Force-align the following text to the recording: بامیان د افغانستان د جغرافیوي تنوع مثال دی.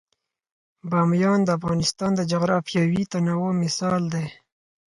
بامیان 0.89 1.39
د 1.43 1.49
افغانستان 1.59 2.11
د 2.15 2.21
جغرافیوي 2.31 3.03
تنوع 3.11 3.51
مثال 3.63 4.01
دی. 4.13 4.27